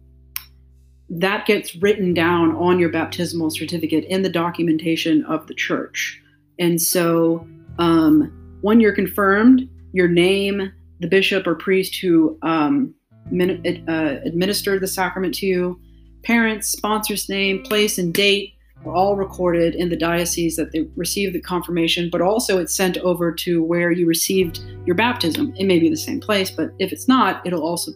that 1.09 1.47
gets 1.47 1.77
written 1.77 2.13
down 2.15 2.57
on 2.57 2.79
your 2.79 2.89
baptismal 2.89 3.51
certificate 3.51 4.05
in 4.05 4.23
the 4.23 4.29
documentation 4.29 5.25
of 5.27 5.47
the 5.47 5.55
church. 5.55 6.21
And 6.59 6.81
so 6.83 7.47
um, 7.79 8.59
when 8.63 8.81
you're 8.81 8.95
confirmed 8.95 9.69
your 9.93 10.09
name 10.09 10.73
the 11.01 11.07
bishop 11.07 11.47
or 11.47 11.55
priest 11.55 11.97
who 12.01 12.39
um, 12.43 12.95
min- 13.31 13.85
uh, 13.89 14.21
administered 14.25 14.81
the 14.81 14.87
sacrament 14.87 15.35
to 15.35 15.47
you 15.47 15.81
parents, 16.27 16.69
sponsor's 16.69 17.29
name, 17.29 17.63
place, 17.63 17.99
and 17.99 18.13
date 18.13 18.55
are 18.85 18.93
all 18.93 19.15
recorded 19.17 19.77
in 19.77 19.89
the 19.89 19.97
diocese 19.97 20.57
that 20.57 20.73
they 20.73 20.81
received 20.97 21.35
the 21.35 21.41
confirmation, 21.41 22.11
but 22.11 22.21
also 22.21 22.59
it's 22.59 22.75
sent 22.75 22.99
over 22.99 23.33
to 23.33 23.63
where 23.63 23.93
you 23.93 24.07
received 24.07 24.61
your 24.85 24.97
baptism. 24.97 25.55
It 25.57 25.67
may 25.67 25.79
be 25.79 25.89
the 25.89 25.97
same 25.97 26.21
place, 26.21 26.51
but 26.51 26.71
if 26.81 26.93
it's 26.93 27.07
not, 27.07 27.47
it'll 27.47 27.63
also 27.63 27.93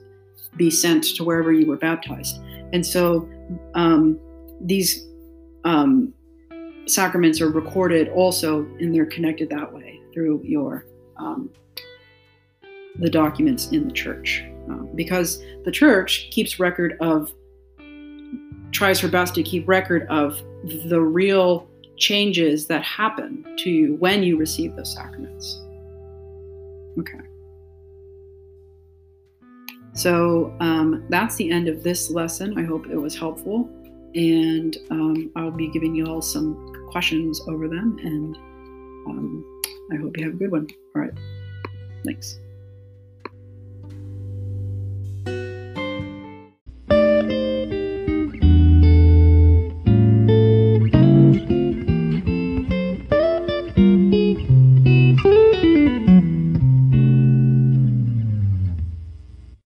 be 0.56 0.70
sent 0.70 1.04
to 1.16 1.24
wherever 1.24 1.52
you 1.52 1.66
were 1.66 1.76
baptized. 1.76 2.40
And 2.72 2.86
so 2.86 3.28
um, 3.74 4.18
these 4.60 5.06
um, 5.64 6.14
sacraments 6.86 7.40
are 7.40 7.50
recorded 7.50 8.08
also, 8.10 8.60
and 8.78 8.94
they're 8.94 9.06
connected 9.06 9.50
that 9.50 9.72
way 9.72 10.00
through 10.14 10.40
your 10.44 10.86
um, 11.16 11.50
the 13.00 13.10
documents 13.10 13.70
in 13.70 13.86
the 13.86 13.92
church, 13.92 14.44
uh, 14.70 14.84
because 14.94 15.42
the 15.64 15.70
church 15.70 16.28
keeps 16.30 16.58
record 16.58 16.96
of 17.00 17.32
tries 18.72 19.00
her 19.00 19.08
best 19.08 19.34
to 19.34 19.42
keep 19.42 19.68
record 19.68 20.06
of 20.08 20.40
the 20.88 21.00
real 21.00 21.68
changes 21.96 22.66
that 22.66 22.82
happen 22.82 23.44
to 23.58 23.70
you 23.70 23.94
when 23.96 24.22
you 24.22 24.36
receive 24.36 24.74
those 24.76 24.92
sacraments. 24.94 25.62
Okay. 26.98 27.20
So 29.92 30.54
um, 30.60 31.04
that's 31.08 31.36
the 31.36 31.50
end 31.50 31.68
of 31.68 31.82
this 31.82 32.10
lesson. 32.10 32.58
I 32.58 32.62
hope 32.62 32.86
it 32.86 32.96
was 32.96 33.16
helpful. 33.16 33.68
And 34.14 34.76
um, 34.90 35.30
I'll 35.36 35.50
be 35.50 35.68
giving 35.68 35.94
you 35.94 36.06
all 36.06 36.22
some 36.22 36.72
questions 36.90 37.40
over 37.48 37.68
them. 37.68 37.98
And 38.02 38.36
um, 39.06 39.60
I 39.92 39.96
hope 39.96 40.16
you 40.16 40.24
have 40.24 40.34
a 40.34 40.36
good 40.36 40.50
one. 40.50 40.68
All 40.96 41.02
right. 41.02 41.12
Thanks. 42.04 42.40